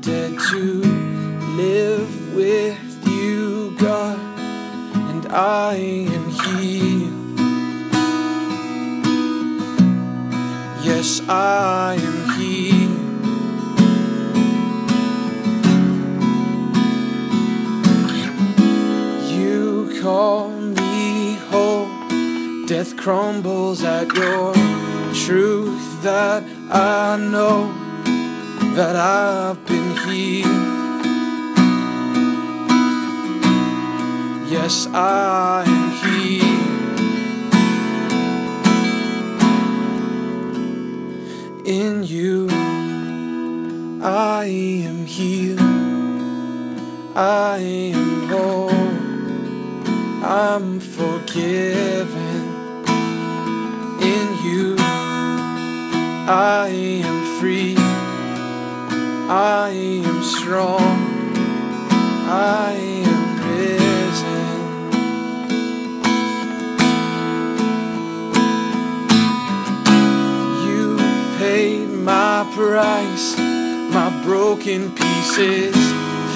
[0.00, 0.82] dead to
[1.56, 4.18] live with you, God,
[5.10, 7.38] and I am healed.
[10.84, 13.00] Yes, I am healed.
[19.30, 21.88] You call me whole.
[22.66, 24.54] Death crumbles at your
[25.14, 27.84] truth that I know
[28.74, 30.50] that I've been healed.
[34.50, 36.98] Yes, I am healed.
[41.64, 42.48] In you,
[44.02, 45.60] I am healed.
[47.14, 48.70] I am whole.
[50.24, 52.42] I'm forgiven.
[54.02, 54.74] In you,
[56.26, 57.93] I am free.
[59.26, 61.32] I am strong.
[62.28, 64.44] I am risen.
[70.66, 70.98] You
[71.38, 75.74] paid my price, my broken pieces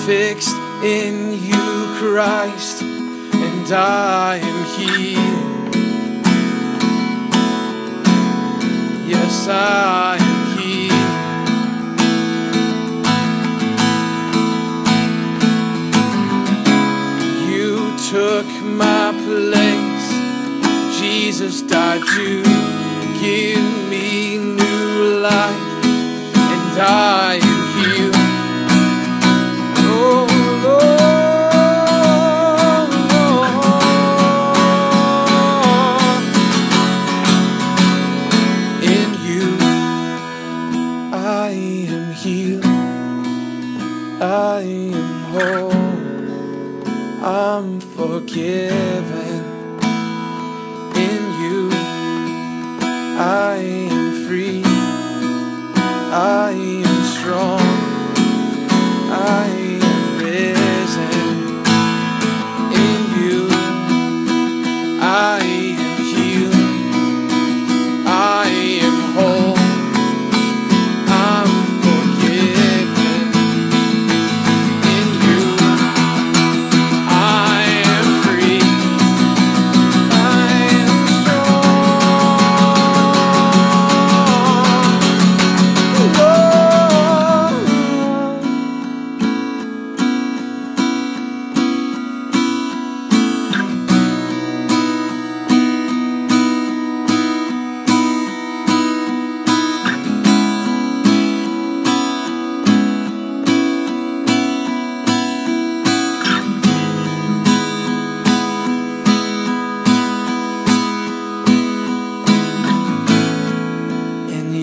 [0.06, 5.75] fixed in you, Christ, and I am healed.
[9.06, 10.28] Yes, I am
[21.67, 22.42] Died to
[23.20, 25.85] give me new life,
[26.55, 28.14] and I am healed.
[29.91, 30.27] Oh,
[30.64, 31.02] Lord.
[38.83, 39.48] In you,
[41.13, 41.51] I
[41.90, 42.67] am healed.
[44.23, 45.83] I am whole.
[47.25, 49.48] I'm forgiven.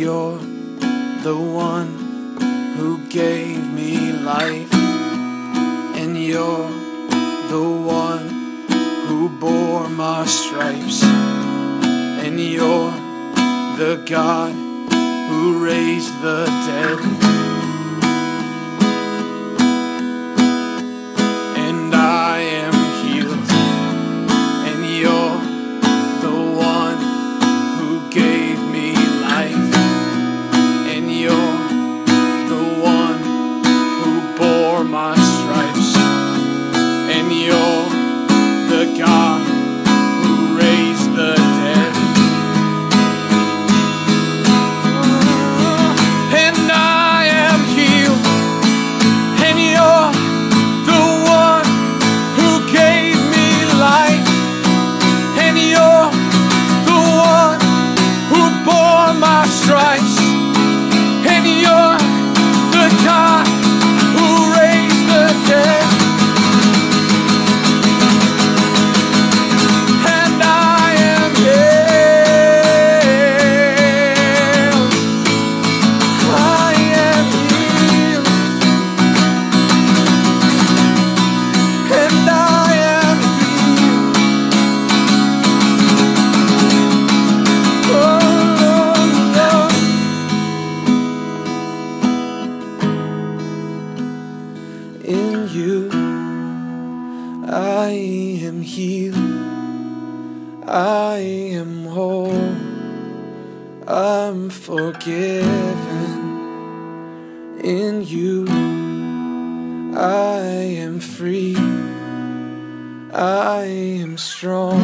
[0.06, 0.38] You're
[1.24, 1.88] the one
[2.78, 4.72] who gave me life,
[6.00, 6.70] and you're
[7.50, 7.68] the
[8.08, 8.30] one
[9.08, 11.02] who bore my stripes,
[12.24, 12.92] and you're
[13.82, 14.54] the God
[15.28, 17.55] who raised the dead.
[100.68, 102.56] I am whole.
[103.88, 105.86] I'm forgiven.
[107.64, 108.46] in you
[109.98, 110.40] I
[110.84, 111.56] am free,
[113.14, 114.82] I am strong,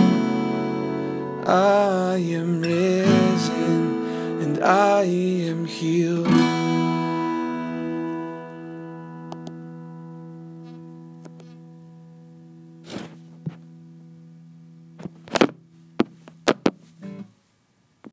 [1.45, 6.50] I am risen, and I am healed.